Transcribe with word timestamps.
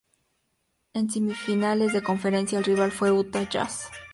En 0.95 1.09
Semifinales 1.11 1.93
de 1.93 2.01
Conferencia 2.01 2.57
el 2.57 2.63
rival 2.65 2.91
fue 2.91 3.11
Utah 3.11 3.47
Jazz. 3.47 3.87